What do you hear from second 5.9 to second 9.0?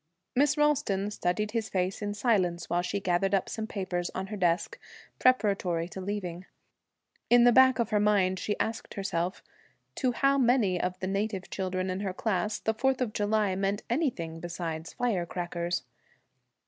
leaving. In the back of her mind she asked